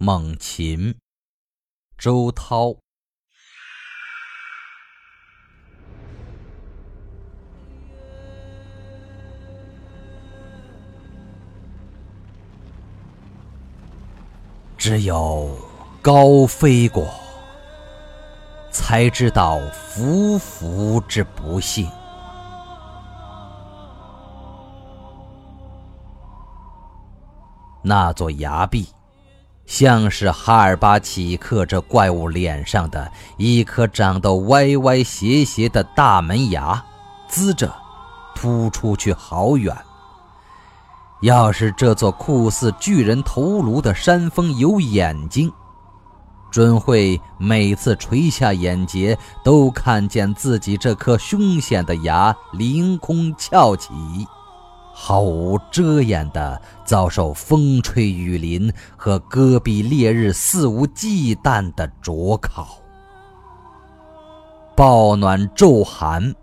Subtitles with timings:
[0.00, 0.96] 猛禽，
[1.98, 2.72] 周涛。
[14.76, 15.58] 只有
[16.00, 17.04] 高飞过，
[18.70, 21.90] 才知道浮浮之不幸。
[27.82, 28.86] 那座崖壁，
[29.68, 36.82] 像是哈尔巴奇克这怪物脸上的一颗长得歪歪斜斜的大门牙，
[37.28, 37.70] 滋着，
[38.34, 39.76] 突出去好远。
[41.20, 45.52] 要是这座酷似巨人头颅的山峰有眼睛，
[46.50, 53.92] 准会每次垂下眼睫，都看见自己这颗凶险的牙凌空翘起，
[55.00, 62.80] 毫无遮掩地遭受风吹雨淋和戈壁烈日肆无忌惮的灼烤。
[64.74, 66.34] 暴暖骤寒，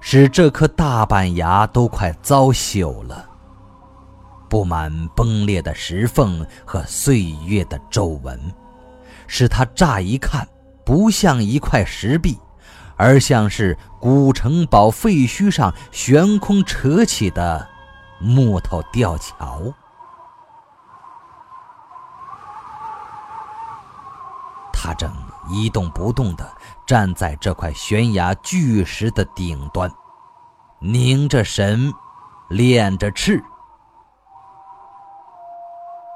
[0.00, 3.28] 使这颗大板牙都快遭朽了。
[4.48, 8.40] 布满崩裂的石缝和岁月的皱纹，
[9.26, 10.46] 使它乍一看
[10.86, 12.38] 不像一块石壁，
[12.96, 17.68] 而像是古城堡废墟上悬空扯起的
[18.18, 19.60] 木头吊桥。
[24.72, 25.10] 他正
[25.48, 26.46] 一动不动地
[26.86, 29.90] 站在这块悬崖巨石的顶端，
[30.78, 31.92] 凝着神，
[32.48, 33.42] 练着翅。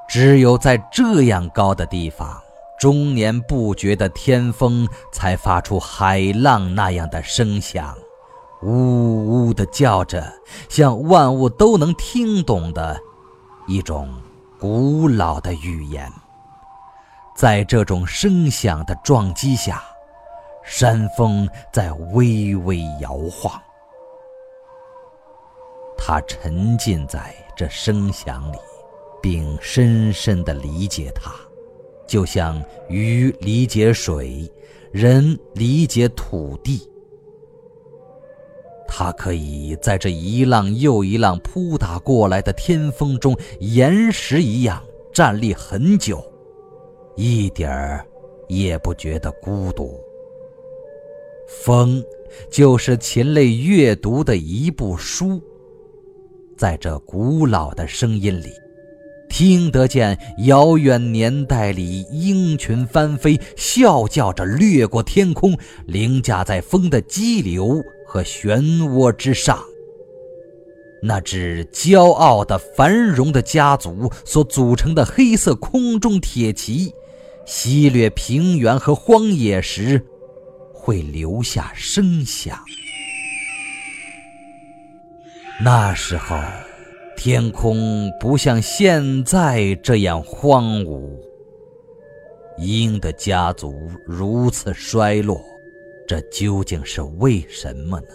[0.07, 2.39] 只有在这样高的地方，
[2.79, 7.95] 终年不绝的天风才发出海浪那样的声响，
[8.61, 10.33] 呜呜的叫着，
[10.67, 12.99] 像万物都能听懂的
[13.67, 14.09] 一种
[14.59, 16.11] 古老的语言。
[17.35, 19.83] 在这种声响的撞击下，
[20.63, 23.61] 山峰在微微摇晃。
[25.97, 28.57] 他沉浸在这声响里。
[29.21, 31.29] 并深深地理解它，
[32.07, 34.49] 就像鱼理解水，
[34.93, 36.89] 人理解土地。
[38.91, 44.83] 他可以在这一浪又一浪扑打过来的天风中，岩石一样
[45.13, 46.21] 站立很久，
[47.15, 48.03] 一点儿
[48.47, 49.97] 也不觉得孤独。
[51.63, 52.03] 风，
[52.49, 55.39] 就是禽类阅读的一部书，
[56.57, 58.49] 在这古老的声音里。
[59.29, 68.59] 听得见遥远年代里鹰群翻飞，啸叫着掠过天空，凌驾在风的激流和漩
[68.89, 69.63] 涡之上。
[70.99, 76.91] 那只骄傲的、繁荣的家族所组成的黑色空中铁骑，
[77.45, 80.03] 袭掠平原和荒野时，
[80.73, 82.57] 会留下声响。
[85.63, 86.35] 那时候。
[87.21, 91.19] 天空不像现在这样荒芜。
[92.57, 95.37] 鹰的家族如此衰落，
[96.09, 98.07] 这究竟是为什么呢？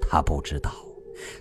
[0.00, 0.72] 他不知道，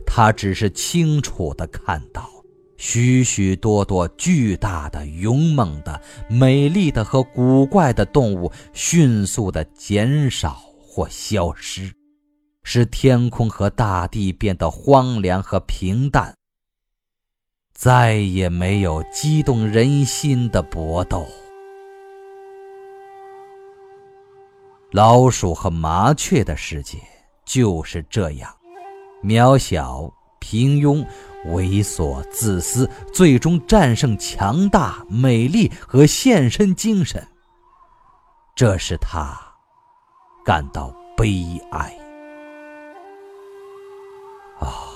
[0.05, 2.29] 他只是清楚地看到，
[2.75, 11.89] 许许多多巨大的、勇猛的、美丽的和古怪的动物迅速地减少或消失，
[12.63, 16.35] 使天空和大地变得荒凉和平淡。
[17.73, 21.25] 再也没有激动人心的搏斗。
[24.93, 26.99] 老鼠和麻雀的世界
[27.45, 28.55] 就是这样，
[29.23, 31.03] 渺小、平庸、
[31.47, 37.27] 猥琐、自私，最终战胜强大、美丽和献身精神。
[38.55, 39.35] 这使他
[40.45, 41.97] 感到悲哀。
[44.59, 44.93] 啊！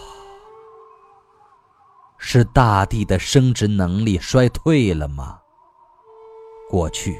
[2.19, 5.39] 是大地的生殖能力衰退了吗？
[6.69, 7.19] 过去，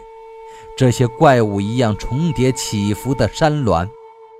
[0.78, 3.90] 这些怪物一样重叠起伏的山峦，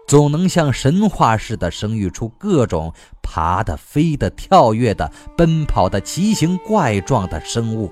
[0.08, 7.92] 总能像神话似的生育出各种爬的、飞的、跳跃的、奔跑的奇形怪状的生物，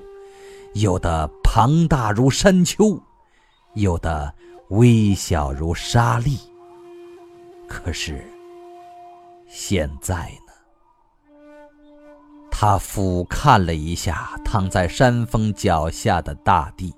[0.73, 3.01] 有的庞大如山丘，
[3.73, 4.33] 有的
[4.69, 6.37] 微小如沙粒。
[7.67, 8.23] 可是，
[9.47, 10.53] 现在呢。
[12.51, 16.93] 他俯瞰了一下躺在山峰脚下的大地，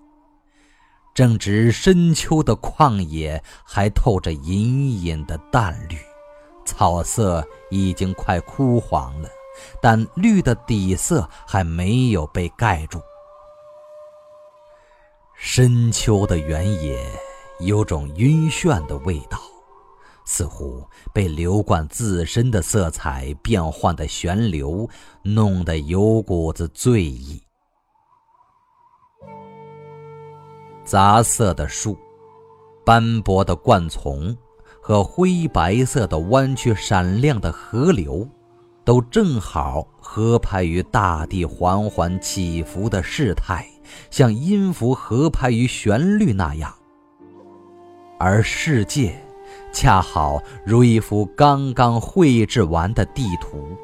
[1.17, 5.97] 正值深秋的旷野还透着隐隐的淡绿，
[6.63, 9.29] 草色已经快枯黄了，
[9.81, 13.01] 但绿的底色还没有被盖住。
[15.35, 17.03] 深秋的原野
[17.61, 19.39] 有种晕眩的味道，
[20.23, 24.87] 似乎被流贯自身的色彩变幻的旋流
[25.23, 27.41] 弄得有股子醉意。
[30.87, 31.97] 杂色的树，
[32.85, 34.33] 斑驳的灌丛，
[34.81, 38.25] 和灰白色的弯曲闪亮的河流，
[38.85, 43.67] 都正好合拍于大地缓缓起伏的事态。
[44.09, 46.73] 像音符合拍于旋律那样，
[48.17, 49.13] 而世界
[49.73, 53.75] 恰好如一幅刚刚绘制完的地图。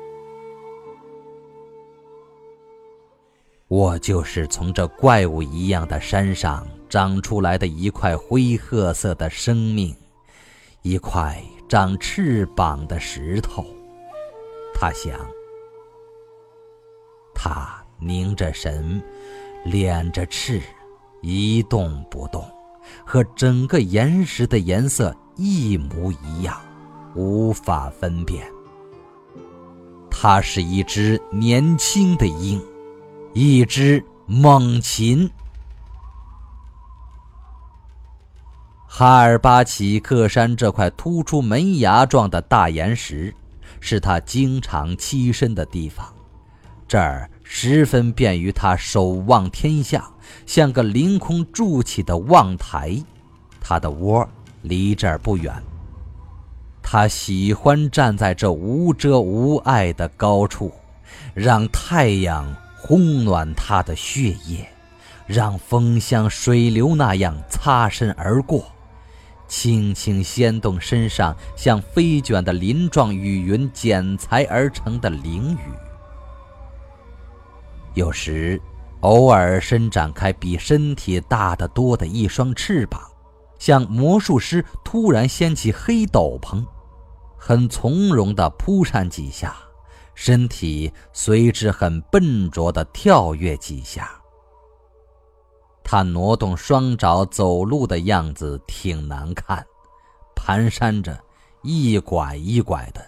[3.75, 9.96] 我就是从这怪物一样的山上长出来的一块灰褐色的生命，
[10.84, 13.66] 一块长翅膀的石头。
[14.75, 15.20] 他想，
[17.34, 19.02] 他凝着神。
[19.66, 20.62] 敛着翅，
[21.22, 22.46] 一动不动，
[23.04, 26.62] 和整个岩石的颜色一模一样，
[27.16, 28.46] 无法分辨。
[30.12, 32.62] 它是一只年轻的鹰，
[33.33, 35.30] 一只猛禽。
[38.88, 43.33] 哈尔巴奇克山这块突出门牙状的大岩石，
[43.80, 46.07] 是他经常栖身的地方。
[46.88, 47.30] 这儿。
[47.45, 50.09] 十分便于他守望天下，
[50.45, 52.97] 像个凌空筑起的望台。
[53.59, 54.27] 他的窝
[54.63, 55.53] 离这儿不远。
[56.81, 60.71] 他喜欢站在这无遮无碍的高处，
[61.35, 62.44] 让太阳
[62.85, 64.68] 烘暖他的血液，
[65.25, 68.65] 让风像水流那样擦身而过，
[69.47, 75.71] 轻轻掀动身上像飞卷的鳞状雨云剪裁而成的翎羽。
[77.94, 78.62] 有时，
[79.00, 83.01] 偶尔伸展开比身体大得多的一双翅膀，
[83.57, 86.65] 像魔术师突然掀起黑斗篷，
[87.38, 89.56] 很从容地扑扇几下，
[90.15, 94.12] 身体随之很笨拙地跳跃几下。
[95.83, 99.65] 他挪动双爪走路的样子挺难看，
[100.36, 101.21] 蹒跚着，
[101.62, 103.06] 一拐一拐的，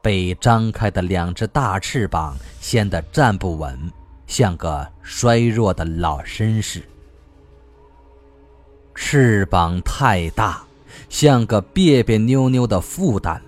[0.00, 3.92] 被张开的两只大翅膀掀得站不稳。
[4.26, 6.82] 像个衰弱的老绅士，
[8.94, 10.64] 翅膀太大，
[11.10, 13.42] 像个别别扭扭的负担。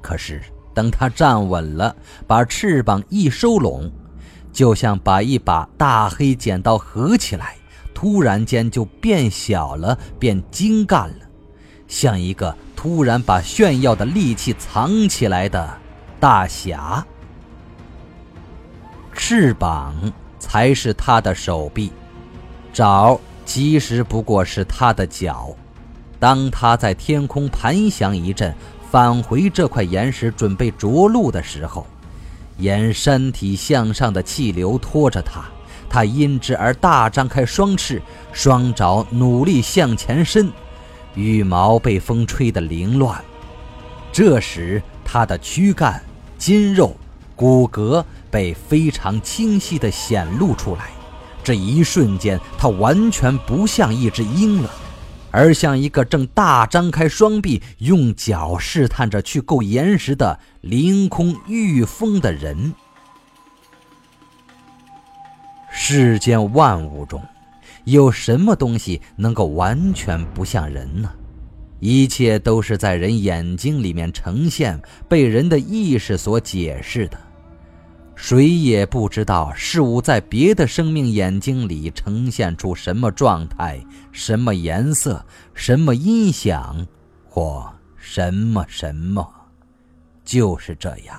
[0.00, 0.40] 可是
[0.78, 3.90] 等他站稳了，把翅膀一收拢，
[4.52, 7.56] 就像把一把大黑剪刀合起来，
[7.92, 11.26] 突然间就变小了，变精干了，
[11.88, 15.68] 像一个突然把炫耀的利器藏起来的
[16.20, 17.04] 大侠。
[19.12, 19.96] 翅膀
[20.38, 21.90] 才是他的手臂，
[22.72, 25.56] 爪其实不过是他的脚。
[26.20, 28.54] 当他在天空盘旋一阵，
[28.90, 31.86] 返回这块岩石准备着陆的时候，
[32.56, 35.44] 沿山体向上的气流拖着他，
[35.88, 38.00] 他因之而大张开双翅，
[38.32, 40.50] 双爪努力向前伸，
[41.14, 43.22] 羽毛被风吹得凌乱。
[44.10, 46.02] 这时，他的躯干、
[46.38, 46.96] 筋肉。
[47.36, 50.86] 骨骼被非常清晰地显露出来，
[51.44, 54.68] 这一瞬间，它完全不像一只鹰了，
[55.38, 62.74] 而像一个正大张开双臂，用脚试探着去够岩石的凌空御风的人。
[65.70, 67.22] 世间万物中，
[67.84, 71.08] 有什么东西能够完全不像人呢？
[71.78, 77.27] 一切都是在人眼睛里面呈现，被人的意识所解释的。
[78.20, 86.84] 谁也不知道事物在别的生命眼睛里呈现出什么状态、什么颜色、什么音响，
[87.28, 89.24] 或什么什么，
[90.24, 91.16] 就是这样。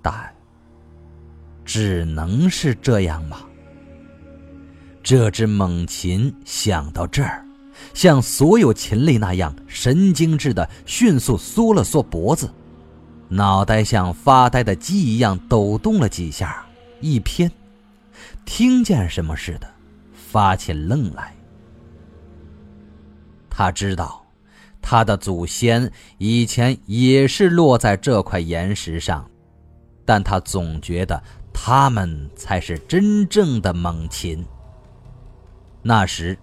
[0.00, 0.34] 但
[1.62, 3.40] 只能是这样吗？
[5.02, 7.44] 这只猛禽想到这儿，
[7.92, 12.50] 像所有禽类那样神经质的迅速缩了缩脖子。
[13.28, 16.64] 脑袋像发呆的鸡一样抖动了几下，
[17.00, 17.50] 一偏，
[18.44, 19.68] 听见什么似的，
[20.14, 21.34] 发起愣来。
[23.50, 24.24] 他知道，
[24.80, 29.28] 他的祖先以前也是落在这块岩石上，
[30.04, 31.20] 但他总觉得
[31.52, 34.46] 他们才是真正的猛禽。
[35.82, 36.38] 那时，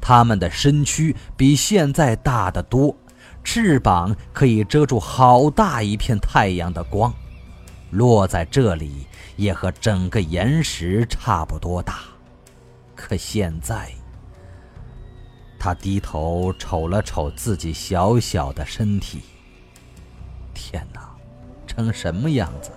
[0.00, 2.94] 他们的身躯比现在大得多。
[3.42, 7.12] 翅膀可以遮住好大一片太阳的光，
[7.90, 9.06] 落在这里
[9.36, 12.00] 也和整个岩石差不多大。
[12.94, 13.90] 可现在，
[15.58, 19.22] 他低头瞅了瞅自己小小的身体，
[20.54, 21.10] 天哪，
[21.66, 22.70] 成什么样子，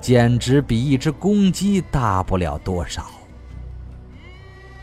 [0.00, 3.06] 简直比一只公鸡大不了多少。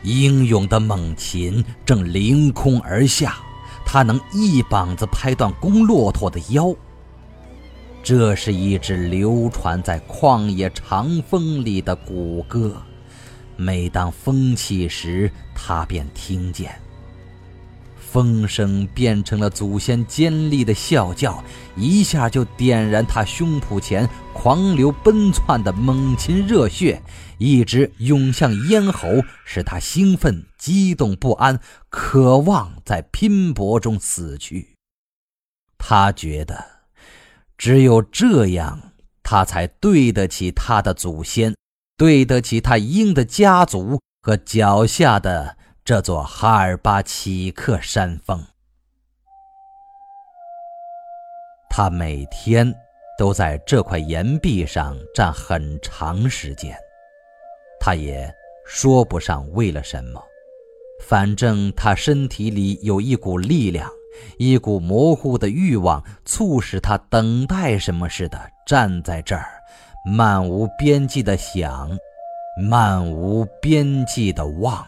[0.02, 3.38] 英勇的猛禽正凌空而下，
[3.94, 6.74] 他能一膀子拍断公骆驼的腰。
[8.02, 12.82] 这是一只流传在旷野长风里的古歌，
[13.56, 16.76] 每当风起时，他便听见。
[18.14, 21.42] 风声变成了祖先尖利的啸叫，
[21.74, 27.02] 一下就点燃他胸脯前狂流奔窜的猛禽热血，
[27.38, 29.08] 一直涌向咽喉，
[29.44, 34.76] 使他兴奋、激动不安，渴望在拼搏中死去。
[35.76, 36.64] 他觉得，
[37.58, 38.92] 只有这样，
[39.24, 41.56] 他才对得起他的祖先，
[41.96, 45.56] 对得起他鹰的家族和脚下的。
[45.84, 48.42] 这座哈尔巴奇克山峰，
[51.68, 52.74] 他每天
[53.18, 56.74] 都在这块岩壁上站很长时间。
[57.78, 60.24] 他也说不上为了什么，
[61.06, 63.86] 反正他身体里有一股力量，
[64.38, 69.62] 一股模糊的欲望，促使他等待什么似的站在这儿，
[70.06, 71.90] 漫无边际的想，
[72.58, 74.82] 漫无边际的望。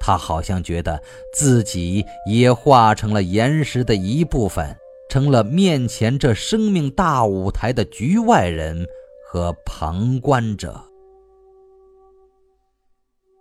[0.00, 1.02] 他好像觉得
[1.32, 4.76] 自己也化成了岩石的一部分，
[5.10, 8.86] 成了面前这生命大舞台的局外人
[9.26, 10.80] 和旁观者，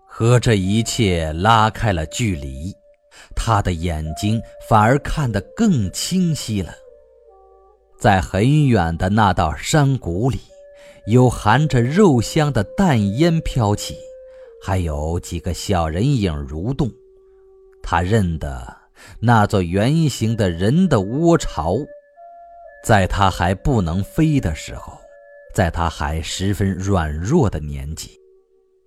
[0.05, 2.73] 和这一切拉开了距离，
[3.35, 6.73] 他的眼睛反而看得更清晰了。
[7.97, 10.39] 在很远的那道山谷里，
[11.07, 13.95] 有含着肉香的淡烟飘起。
[14.61, 16.91] 还有几个小人影蠕动，
[17.81, 18.75] 他认得
[19.19, 21.77] 那座圆形的人的窝巢，
[22.83, 24.97] 在他还不能飞的时候，
[25.53, 28.19] 在他还十分软弱的年纪，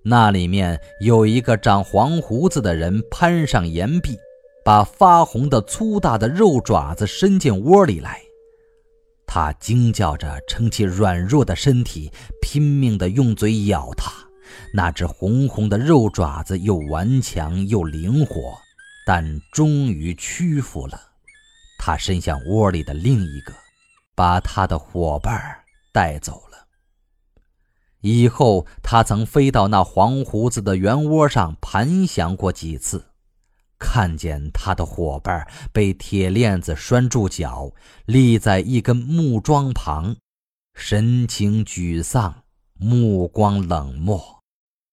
[0.02, 4.18] 那里面有一个长黄胡子的人攀上岩壁，
[4.64, 8.20] 把发红的粗大的肉爪子伸进窝里来，
[9.26, 12.10] 他惊叫着撑起软弱的身体，
[12.42, 14.12] 拼命地用嘴咬它。
[14.72, 18.58] 那只红红的肉爪子又顽强又灵活，
[19.06, 21.00] 但终于屈服了。
[21.78, 23.54] 他伸向窝里的另一个，
[24.14, 25.40] 把他的伙伴
[25.92, 26.66] 带走了。
[28.02, 33.12] 以后，他曾飞到那黄胡子的圆窝上盘旋过几次，
[33.78, 37.72] 看见他的伙伴被铁链子拴住脚，
[38.06, 40.16] 立在一根木桩旁，
[40.74, 42.42] 神情沮丧，
[42.78, 44.39] 目光冷漠。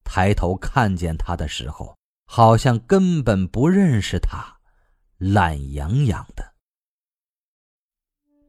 [0.09, 4.57] 抬头看见他的时候，好像根本不认识他，
[5.17, 6.53] 懒洋洋的。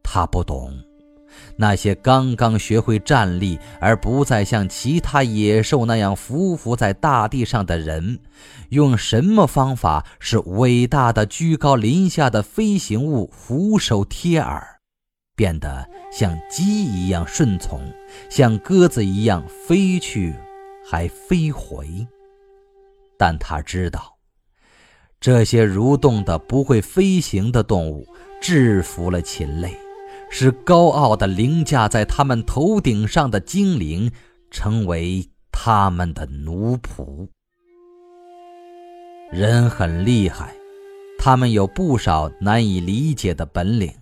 [0.02, 0.72] 他不懂，
[1.56, 8.20] 那些刚刚学会站立而不再像其他野兽那样匍匐在大地上的人，
[8.70, 14.80] 用什么方法使伟大的居高临下的飞行物俯首贴耳，
[15.36, 17.92] 变得像鸡一样顺从，
[18.30, 20.34] 像鸽子一样飞去。
[20.90, 21.86] 还飞回，
[23.18, 24.16] 但他知道，
[25.20, 28.06] 这些蠕动的不会飞行的动物
[28.40, 29.76] 制服了禽类，
[30.30, 34.10] 使高傲的凌驾在他们头顶上的精灵
[34.50, 37.28] 成为他们的奴仆。
[39.30, 40.54] 人很厉害，
[41.18, 43.92] 他们有不少难以理解的本领。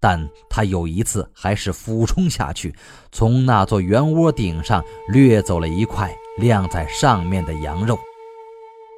[0.00, 2.74] 但他有一次还是俯冲下去，
[3.12, 7.98] 从那座圆窝顶上掠走了一块晾在上面的羊肉。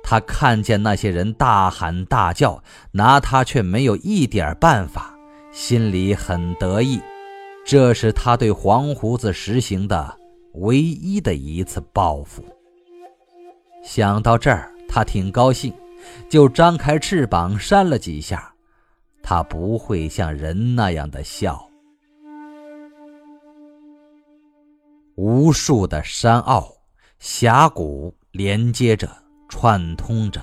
[0.05, 5.15] 他看见那些人大喊大叫，拿他却没有一点办法，
[5.53, 7.01] 心里很得意。
[7.65, 10.17] 这是他对黄胡子实行的
[10.55, 12.45] 唯一的一次报复。
[13.83, 15.73] 想到这儿，他挺高兴，
[16.29, 18.52] 就张开翅膀扇了几下。
[19.23, 21.69] 他不会像人那样的笑。
[25.15, 26.67] 无数的山坳、
[27.19, 29.09] 峡谷连接着、
[29.49, 30.41] 串通着，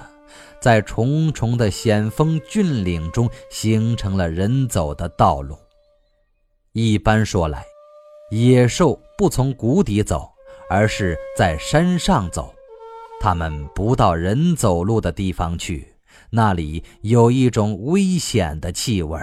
[0.62, 5.58] 在重重的险峰峻岭中形成了人走的道路。
[6.74, 7.66] 一般说来，
[8.32, 10.30] 野兽不从谷底走，
[10.70, 12.54] 而是在山上走，
[13.20, 15.89] 它们不到人走路的地方去。
[16.32, 19.20] 那里有一种危险的气味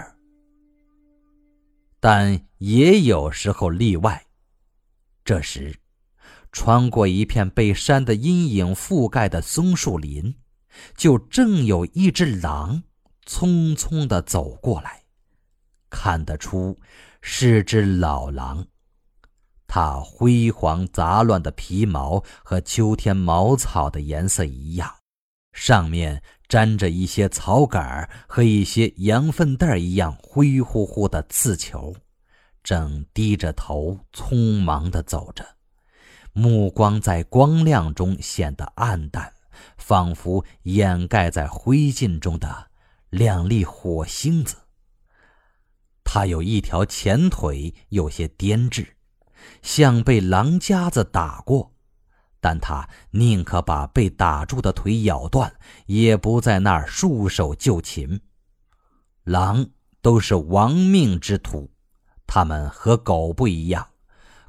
[2.00, 4.26] 但也有时候例外。
[5.24, 5.80] 这时，
[6.52, 10.36] 穿过一片被山的阴影覆盖的松树林，
[10.96, 12.84] 就正有一只狼
[13.26, 15.02] 匆匆的走过来，
[15.90, 16.78] 看得出
[17.20, 18.66] 是只老狼。
[19.66, 24.94] 它灰黄杂乱的皮毛和秋天茅草的颜色一样，
[25.52, 31.94] 上面沾着一些草杆和一些羊粪蛋一样灰乎乎的刺球，
[32.62, 35.44] 正低着头匆忙地走着，
[36.32, 39.32] 目光在光亮中显得暗淡，
[39.76, 42.68] 仿佛掩盖在灰烬中的
[43.10, 44.56] 两粒火星子。
[46.04, 48.94] 它有一条前腿有些颠滞。
[49.62, 51.75] 像被狼夹子打过，
[52.46, 55.52] 但他宁可把被打住的腿咬断，
[55.86, 58.20] 也不在那儿束手就擒。
[59.24, 59.66] 狼
[60.00, 61.72] 都是亡命之徒，
[62.24, 63.88] 他们和狗不一样。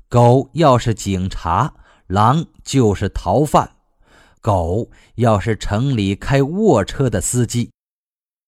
[0.07, 1.73] 狗要是警察，
[2.05, 3.67] 狼就是逃犯；
[4.41, 7.71] 狗要是城里开卧车的司机，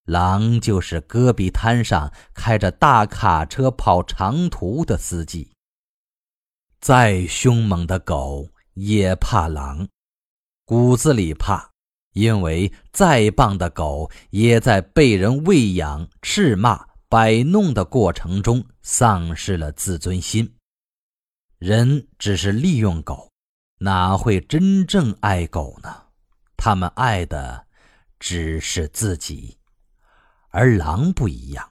[0.05, 5.49] 狼就是戈壁滩上开着大卡车跑长途的司机。
[6.79, 9.85] 再凶猛的狗也怕狼，
[10.63, 11.71] 骨子里怕，
[12.13, 20.55] 因为再棒的狗也在被人喂养、斥骂、摆弄的过程中丧失了自尊心。
[21.57, 23.29] 人只是利用狗，
[23.79, 26.03] 哪会真正爱狗呢？
[26.55, 27.67] 他们爱的
[28.17, 29.57] 只是自己，
[30.51, 31.69] 而狼不一样，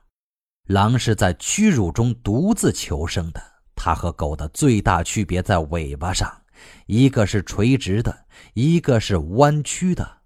[0.66, 3.42] 狼是在屈辱中独自求生的。
[3.74, 6.42] 它和狗的最大区别在尾巴上，
[6.86, 10.18] 一个是垂直的，一个是弯曲的，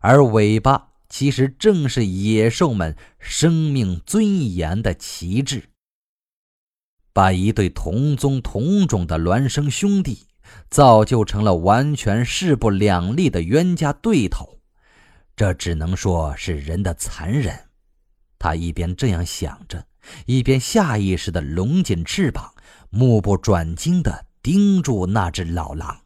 [0.00, 5.70] 而尾巴其实正是野兽们生命尊严的旗帜。
[7.12, 10.26] 把一对同宗同种的孪生兄弟
[10.68, 14.60] 造就成了完全势不两立的冤家对头，
[15.34, 17.70] 这只能说是人的残忍。
[18.38, 19.86] 他一边这样想着，
[20.26, 22.52] 一边下意识地拢紧翅膀。
[22.90, 25.98] 目不转睛地盯住那只老狼。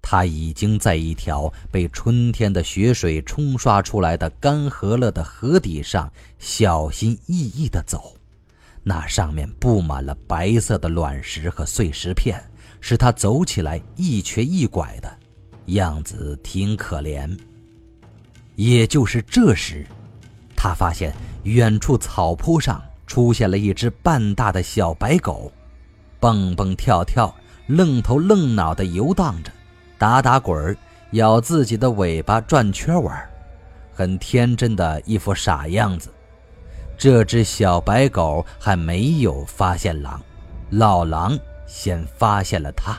[0.00, 8.14] 他已经在一条被春天的雪水冲刷出来的干涸了的河底上小心翼翼地走，
[8.84, 12.40] 那上面布满了白色的卵石和碎石片，
[12.80, 15.12] 使他走起来一瘸一拐的，
[15.74, 17.36] 样子挺可怜。
[18.54, 19.84] 也就是这时，
[20.56, 21.12] 他发现
[21.42, 22.80] 远处草坡上。
[23.04, 25.52] 出现了一只半大的小白狗，
[26.22, 27.34] 蹦蹦跳跳，
[27.66, 29.50] 愣头愣脑地游荡着，
[29.98, 30.76] 打打滚儿，
[31.10, 33.28] 咬自己的尾巴转圈玩，
[33.92, 36.10] 很天真的一副傻样子。
[36.96, 40.22] 这只小白狗还没有发现狼，
[40.70, 42.96] 老狼先发现了它。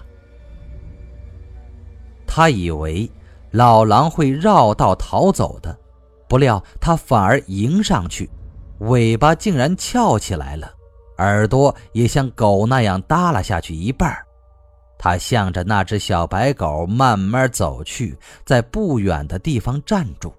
[2.27, 3.09] 他以为
[3.51, 5.73] 老狼会绕道逃走的，
[6.27, 8.29] 不料他反而迎上去。
[8.79, 10.69] 尾巴竟然翘起来了，
[11.17, 14.15] 耳朵也像狗那样耷拉下去一半。
[14.97, 20.33] 他向着那只小白狗慢慢走去，在不远的地方站住。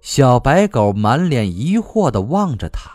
[0.00, 2.90] 小白狗满脸疑惑地望着他，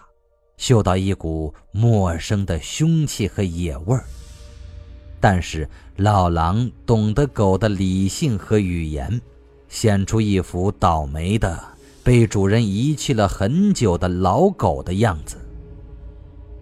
[0.56, 4.06] 嗅到一股陌生的凶气和野味儿。
[5.20, 9.22] 但是老狼懂得狗的理性和语言，
[9.68, 11.60] 显出一副倒霉的。
[12.04, 15.38] 被主人遗弃了很久的老狗的样子，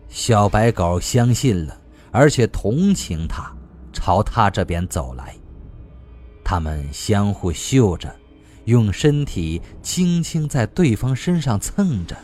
[0.10, 1.80] 小白狗相信了，
[2.12, 3.52] 而且同情它，
[3.94, 5.36] 朝它这边走来。
[6.44, 8.14] 他们相互嗅着，
[8.66, 12.18] 用身体轻轻在对方身上蹭着。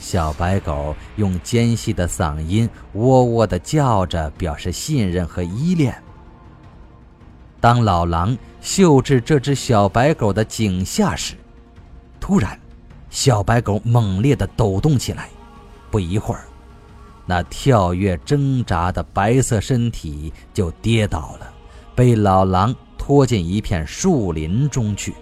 [0.00, 5.94] 小白狗用尖细的嗓音喔喔地叫着，表示信任和依恋。
[7.60, 11.34] 当老狼嗅至这只小白狗的颈下时，
[12.18, 12.58] 突然，
[13.10, 15.28] 小白狗猛烈地抖动起来。
[15.90, 16.44] 不一会儿，
[17.30, 21.52] 那跳跃挣扎的白色身体就跌倒了，
[21.94, 25.14] 被老狼拖进一片树林中去。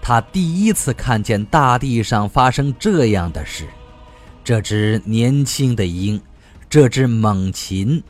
[0.00, 3.68] 他第一次看见大地上发生这样的事：
[4.42, 6.20] 这只年轻的鹰，
[6.68, 8.02] 这只猛禽，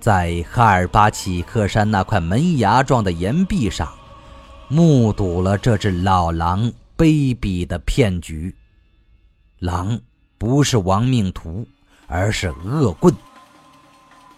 [0.00, 3.88] 在哈尔巴契克山那块门牙状的岩壁上。
[4.68, 8.52] 目睹了这只老狼卑鄙的骗局。
[9.60, 10.00] 狼
[10.38, 11.64] 不是亡命徒，
[12.06, 13.14] 而是恶棍。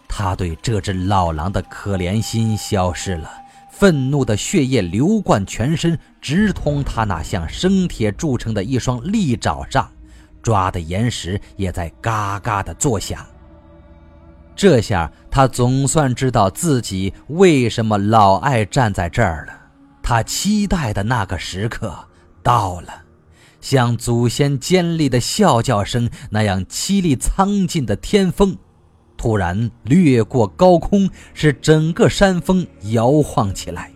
[0.08, 3.30] 他对这只老狼的可怜心消失了，
[3.70, 9.88] 愤怒的血液流贯全身，直通他那像生铁铸成的一双利爪上，
[10.42, 13.24] 抓的岩石也在嘎嘎的作响。
[14.56, 19.52] 这下他总算知道自己为什么老爱站在这儿了。
[20.02, 21.94] 他期待的那个时刻
[22.42, 23.02] 到了，
[23.60, 28.56] 像祖先尖利的啸叫声那样凄厉苍劲的天风，
[29.16, 33.90] 突然掠过高空，使整个山峰摇晃起来。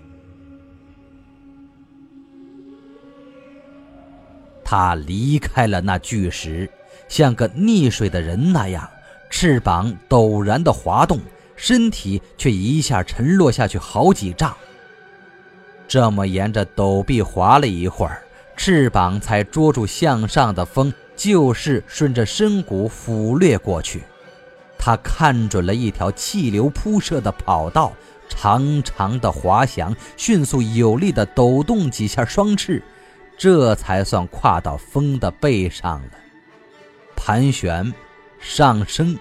[4.65, 6.69] 他离开了那巨石，
[7.09, 8.89] 像个溺水的人那样，
[9.31, 11.21] 翅膀陡然的滑动，
[11.57, 14.57] 身体却一下沉落下去好几丈。
[15.87, 18.23] 这么沿着陡壁滑了一会儿，
[18.57, 24.03] 翅膀才捉住向上的风，就是顺着深谷俯掠过去。
[24.79, 27.93] 他看准了一条气流铺设的跑道，
[28.29, 32.83] 长长的滑翔，迅速有力地抖动几下双翅。
[33.39, 36.11] 这才算跨到风的背上了，
[37.17, 37.93] 盘旋，
[38.39, 39.19] 上升，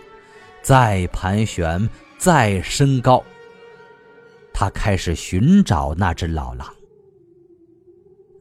[0.61, 1.89] 再盘旋，
[2.19, 3.23] 再升高。
[4.53, 6.67] 他开始寻找那只老狼。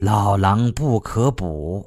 [0.00, 1.86] 老狼不可捕。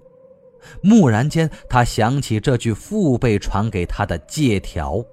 [0.84, 5.04] 蓦然间，他想起这句父辈传给他的借条。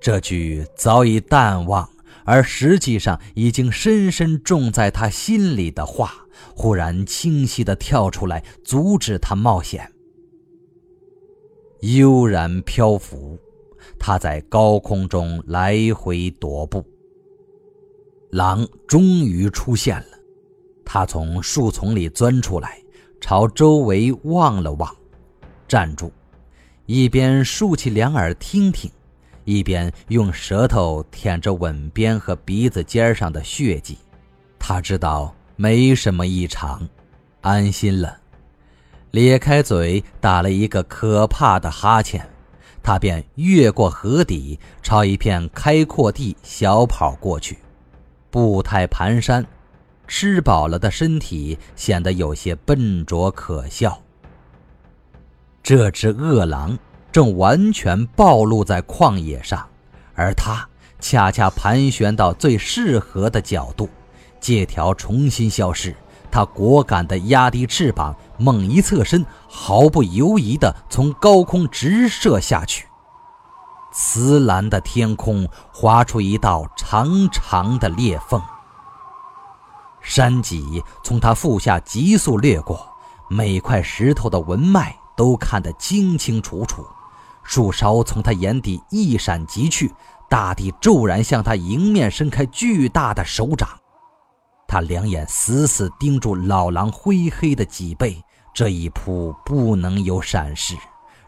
[0.00, 1.88] 这句早已淡忘，
[2.24, 6.14] 而实际上已经深深种在他心里的话。
[6.54, 9.90] 忽然清晰地跳出来，阻止他冒险。
[11.80, 13.38] 悠然漂浮，
[13.98, 16.84] 他在高空中来回踱步。
[18.30, 20.11] 狼终于出现了，
[20.94, 22.78] 他从树丛里钻出来，
[23.18, 24.94] 朝周围望了望，
[25.66, 26.12] 站住，
[26.84, 28.90] 一边竖起两耳听听，
[29.46, 33.96] 一边用舌头舔着吻边和鼻子尖上的血迹。
[34.58, 35.34] 他知道。
[35.56, 36.86] 没什么异常，
[37.40, 38.18] 安心了，
[39.12, 42.26] 咧开嘴打了一个可怕的哈欠，
[42.82, 47.58] 他便越过河底，朝一片开阔地小跑过去，
[48.30, 49.44] 步态蹒跚，
[50.14, 53.98] 吃饱了的身体显得有些笨拙可笑。
[55.62, 56.78] 这只恶狼
[57.10, 59.66] 正完全暴露在旷野上，
[60.14, 60.68] 而他
[61.00, 63.88] 恰恰盘旋到最适合的角度。
[64.38, 65.96] 借条重新消失，
[66.30, 72.86] 他果敢地压低翅膀，猛一侧身，毫不犹豫地从高空直射下去。
[73.94, 78.42] 瓷蓝的天空划出一道长长的裂缝，
[80.02, 82.86] 山脊从他腹下急速掠过，
[83.30, 86.84] 每块石头的纹脉都看得清清楚楚。
[87.44, 89.92] 树梢从他眼底一闪即去，
[90.28, 93.68] 大地骤然向他迎面伸开巨大的手掌。
[94.68, 98.22] 他两眼死死盯住老狼灰黑的脊背，
[98.54, 100.76] 这一扑不能有闪失，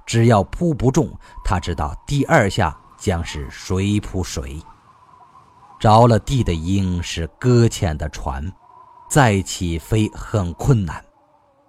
[0.06, 1.10] 只要扑不中，
[1.44, 4.62] 他知道第二下将是谁扑谁。
[5.80, 8.50] 着了地的鹰是搁浅的船，
[9.14, 11.00] 再起飞很困难，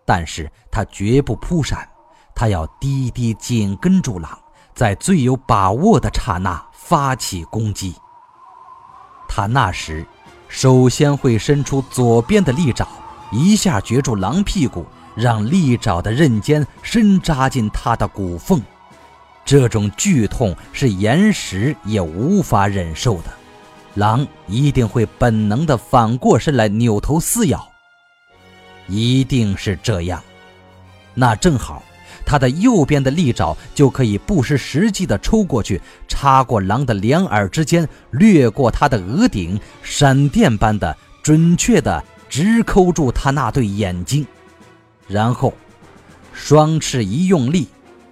[0.04, 1.88] 但是他绝不扑闪，
[2.34, 4.36] 他要低低紧跟住狼，
[4.74, 7.94] 在最有把握的刹那发起攻击。
[9.30, 10.04] 他那时。
[10.48, 12.88] 首先会伸出左边的利爪，
[13.32, 14.84] 一下攫住狼屁股，
[15.16, 18.60] 让利爪的刃尖深扎进他的骨缝。
[19.44, 23.32] 这种剧痛是岩石也无法忍受的，
[23.96, 27.68] 狼一定会本能地反过身来扭头撕咬。
[28.88, 30.22] 一定是这样，
[31.14, 31.82] 那正好。
[32.28, 44.26] 他的右边的利爪就可以不失时机地抽过去，插过狼的两耳之间，掠过他的额顶，闪电般的准确的直抠住他那对眼睛，
[45.08, 45.54] 然后
[46.34, 47.68] 双翅一用力，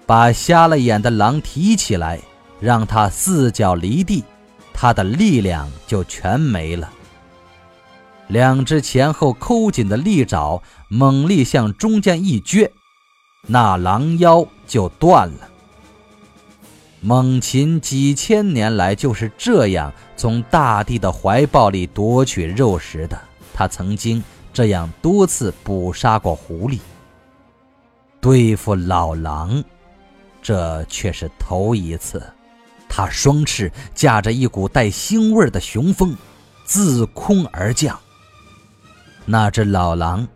[0.05, 2.19] 把瞎了眼的狼提起来，
[2.59, 4.23] 让他四脚离地，
[4.73, 6.91] 他的力量就全没了。
[8.27, 12.69] 两只前后抠紧的利爪猛力向中间一撅。
[13.45, 15.49] 那狼腰就断了。
[17.01, 23.21] 猛禽几千年来就是这样从大地的怀抱里夺取肉食的。
[23.53, 26.79] 他曾经这样多次捕杀过狐狸。
[28.21, 29.61] 对付老狼，
[30.41, 32.23] 这却是头一次。
[32.95, 36.15] 他双翅驾着一股带腥味的雄风，
[36.63, 37.99] 自空而降。
[39.25, 40.27] 那只老狼。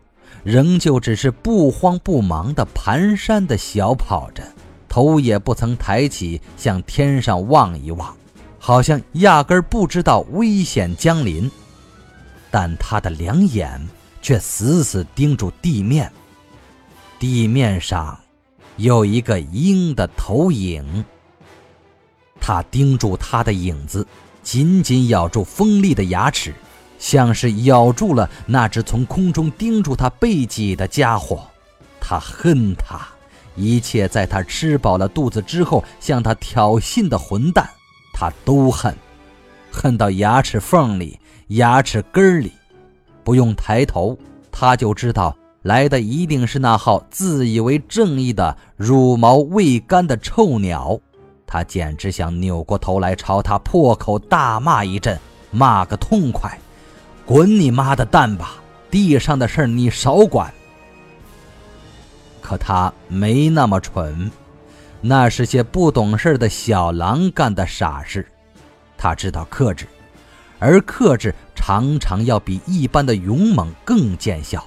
[0.43, 4.41] 仍旧只是不慌不忙地蹒跚的小跑着，
[4.88, 8.15] 头也不曾抬起向天上望一望，
[8.58, 11.52] 好像压根儿不知道危险将临。
[12.50, 13.86] 但他的两眼
[14.22, 16.10] 却死死盯住地面，
[17.20, 18.17] 地面上
[18.78, 21.04] 有一个鹰的投影。
[22.39, 24.06] 他盯住他的影子，
[24.43, 26.54] 紧紧咬住锋利的牙齿，
[26.97, 31.45] 像是咬住了那只从空中盯住他背脊的家伙。
[32.00, 33.06] 他恨他，
[33.56, 37.69] 一切在他吃饱了肚子之后向他挑衅的混蛋，
[38.13, 38.95] 他都恨，
[39.71, 41.19] 恨到牙齿缝里、
[41.50, 42.54] 牙齿根里。
[43.23, 44.17] 不用抬头，
[44.50, 50.97] 他就知道来的一定是那号自以为正义的乳毛未干的臭鸟。
[51.48, 55.18] 他简直想扭过头来朝他破口大骂一阵，
[55.50, 56.60] 骂个痛快。
[57.26, 58.56] 滚你妈的蛋吧！
[58.92, 60.54] 地上的事儿你少管。
[62.42, 64.30] 可他没那么蠢，
[65.02, 68.26] 那是些不懂事的小狼干的傻事。
[68.98, 69.86] 他知道克制，
[70.60, 74.64] 而克制常常要比一般的勇猛更见效。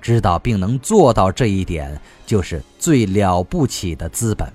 [0.00, 4.52] 知道并能做到这一点，就是最了不起的资本。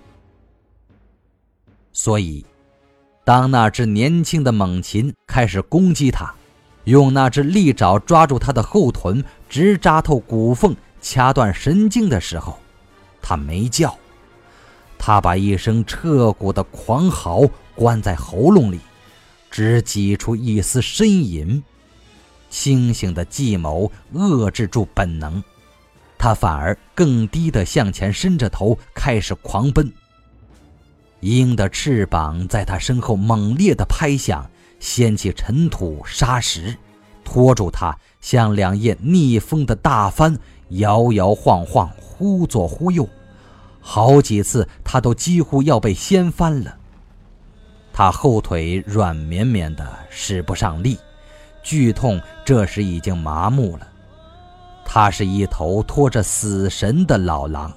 [1.99, 2.45] 所以，
[3.25, 6.31] 当那只年轻的猛禽开始攻击他。
[6.83, 12.59] 用那只利爪抓住他的后臀，直扎透骨缝，掐断神经的时候，
[13.19, 13.97] 他没叫，
[14.99, 17.41] 他把一声彻骨的狂嚎
[17.73, 18.79] 关在喉咙里，
[19.49, 21.63] 只挤出一丝呻吟。
[22.51, 25.43] 清醒的计谋遏制住本能，
[26.15, 29.91] 他反而更低地向前伸着头，开始狂奔。
[31.21, 34.49] 鹰的翅膀在他身后猛烈地拍响。
[34.79, 36.77] 掀起尘土沙石，
[37.23, 40.37] 拖住他，像两叶逆风的大帆，
[40.69, 43.09] 摇摇晃晃，忽左忽右，
[43.81, 46.77] 好几次他都几乎要被掀翻了。
[47.91, 50.99] 他后腿软绵绵的，使不上力，
[51.63, 53.87] 剧痛这时已经麻木了。
[54.85, 57.73] 他是一头拖着死神的老狼，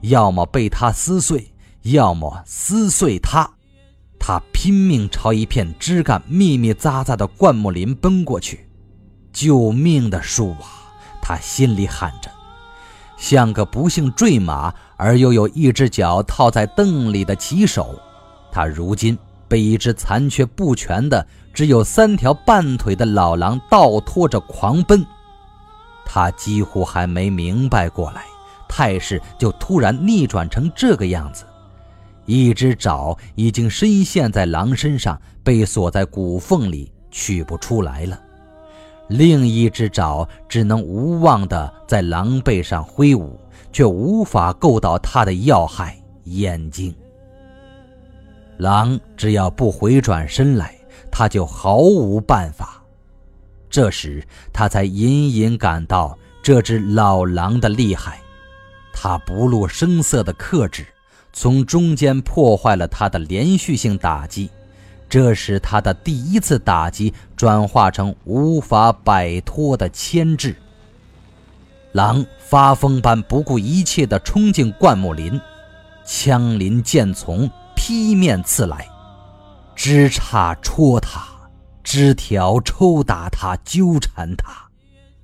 [0.00, 1.49] 要么被他撕碎，
[1.82, 3.50] 要么撕碎他。
[4.18, 8.68] 他拼命朝一片枝干密密匝匝的灌木林奔过去
[9.32, 12.30] ，“救命的树啊！”他心里喊着，
[13.16, 17.98] 像个不幸坠马而又有一只脚套在凳里的骑手。
[18.52, 19.16] 他如今
[19.48, 25.06] 被一只残缺不全的、只有三条半腿的老狼倒拖着狂奔。
[26.04, 28.24] 他几乎还没明白过来，
[28.68, 31.46] 态势就突然逆转成这个样子。
[32.30, 38.22] 一只爪已经深陷在狼身上，被锁在骨缝里，取不出来了。
[39.08, 43.36] 另一只爪只能无望地在狼背上挥舞，
[43.72, 46.94] 却无法够到它的要害——眼睛。
[48.58, 50.72] 狼只要不回转身来，
[51.10, 52.80] 他就毫无办法。
[53.68, 58.20] 这时，他才隐隐感到这只老狼的厉害。
[58.92, 60.86] 他不露声色地克制。
[61.32, 64.50] 从中间破坏了他的连续性打击，
[65.08, 70.56] 这使他的第一次打击转化成无法摆脱的牵制。
[71.92, 75.40] 狼发疯般不顾一切地冲进灌木林，
[76.04, 78.88] 枪林剑丛劈面刺来，
[79.74, 81.26] 枝杈戳他，
[81.82, 84.68] 枝条抽打他，纠缠他，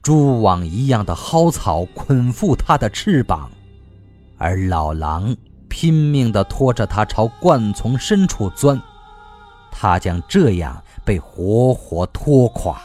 [0.03, 3.51] 蛛网一样的蒿草捆缚他的翅膀，
[4.38, 5.37] 而老狼。
[5.79, 8.81] 拼命地拖着他朝灌丛深处钻，
[9.71, 12.81] 他将这样被活活拖垮。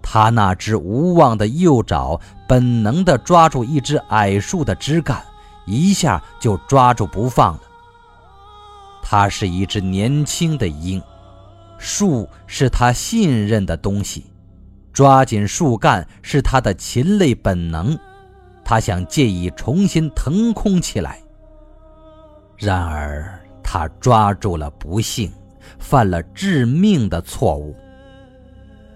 [0.00, 5.22] 他那只无望的右爪本能地抓住一只矮树的枝干，
[5.66, 7.60] 一下就抓住不放了。
[9.02, 11.02] 他是一只年轻的鹰，
[11.76, 14.24] 树是他信任的东西，
[14.90, 17.94] 抓紧树干是他的禽类本能。
[18.64, 21.20] 他想借以重新腾空起来，
[22.56, 25.30] 然而他抓住了不幸，
[25.78, 27.76] 犯了致命的错误。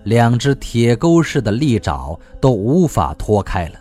[0.05, 3.79] 两只铁钩似的利爪都无法脱开了，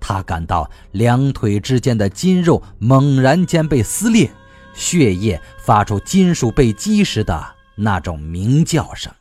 [0.00, 4.30] 他感到两腿之间的筋肉猛然间被撕裂，
[4.72, 9.12] 血液发出金属被击时的那种鸣叫声。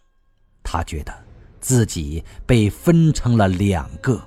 [0.63, 1.13] 他觉得
[1.59, 4.21] 自己被分成了两个。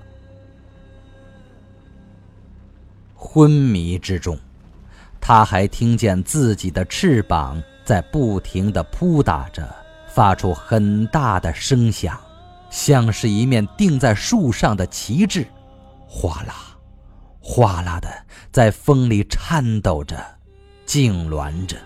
[3.24, 4.37] 昏迷之中，
[5.20, 9.66] 他还听见自己的翅膀在不停地扑打着，
[10.08, 12.18] 发出很大的声响，
[12.68, 15.46] 像是一面钉在树上的旗帜，
[16.06, 16.76] 哗啦，
[17.40, 18.11] 哗啦的
[18.50, 20.20] 在风里颤抖着，
[20.85, 21.76] 痉挛着。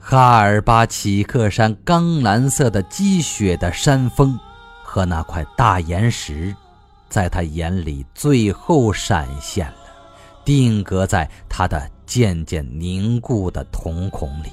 [0.00, 4.36] 哈尔巴乞克山钢蓝色的积雪的山峰，
[4.82, 6.56] 和那块大岩石。
[7.08, 9.78] 在他眼里，最后闪现了，
[10.44, 14.50] 定格在他的渐渐凝固的瞳孔里。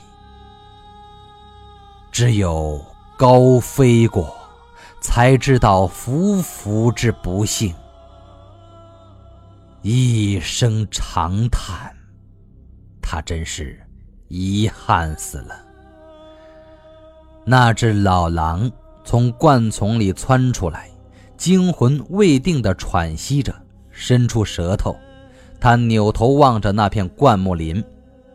[2.12, 2.84] 只有
[3.18, 4.36] 高飞过，
[5.02, 7.76] 才知道浮浮之不幸。
[9.82, 11.94] 一声长叹，
[13.02, 13.80] 他真是
[14.30, 15.62] 遗憾死了。
[17.46, 18.72] 那只老狼
[19.04, 20.90] 从灌丛里窜出来，
[21.38, 23.54] 惊魂未定地喘息着，
[23.90, 24.96] 伸出舌头。
[25.60, 27.84] 他扭头望着那片灌木林，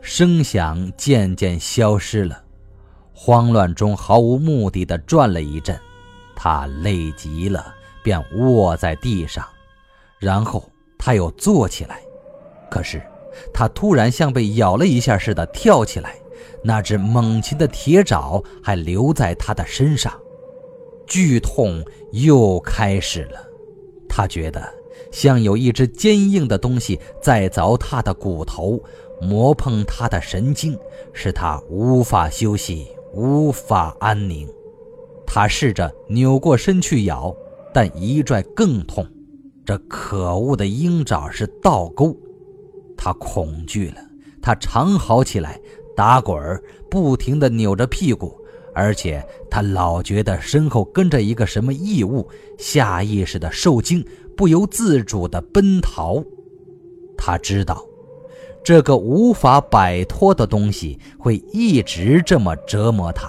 [0.00, 2.42] 声响渐渐消失了。
[3.12, 5.78] 慌乱中毫无目的地转了一阵，
[6.34, 9.44] 他累极了，便卧在地上，
[10.18, 12.00] 然后他又坐起来。
[12.70, 13.02] 可是，
[13.52, 16.14] 他突然像被咬了一下似的跳起来。
[16.62, 20.12] 那只猛禽的铁爪还留在他的身上，
[21.10, 23.44] 剧痛又开始了。
[24.08, 24.62] 他觉得
[25.10, 28.80] 像有一只坚硬的东西在凿他的骨头，
[29.20, 30.78] 磨碰他的神经，
[31.12, 34.48] 使他无法休息，无法安宁。
[35.26, 37.34] 他试着扭过身去咬，
[37.74, 39.04] 但一拽更痛。
[39.64, 42.16] 这可恶的鹰爪是倒钩，
[42.96, 43.96] 他恐惧了，
[44.40, 45.60] 他长嚎起来。
[45.96, 48.39] 打滚儿，不停地扭着屁股，
[48.80, 54.02] 而且他老觉得身后跟着一个什么异物，下意识的受惊，
[54.34, 56.24] 不由自主的奔逃。
[57.14, 57.84] 他知道，
[58.64, 63.28] 这个无法摆脱的东西会一直这么折磨他，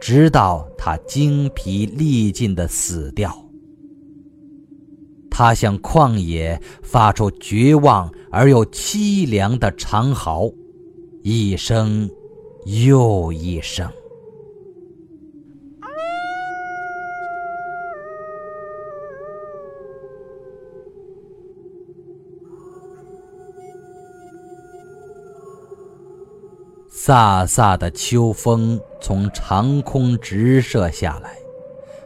[0.00, 3.32] 直到他精疲力尽的死掉。
[5.30, 10.50] 他向旷野发出绝望而又凄凉的长嚎。
[11.22, 12.10] 一声
[12.64, 13.88] 又一声，
[27.02, 31.34] 飒飒的秋风从长空直射下来，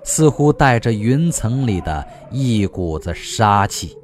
[0.05, 3.99] 似乎带着云层里的一股子杀气。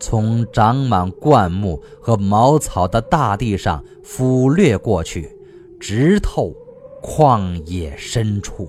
[0.00, 5.30] 从长满灌木和茅草的大地上俯掠过去，
[5.78, 6.52] 直透
[7.00, 8.68] 旷野深处。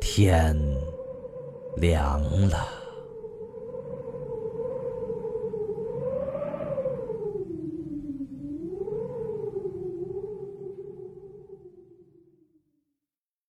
[0.00, 0.56] 天
[1.74, 2.79] 凉了。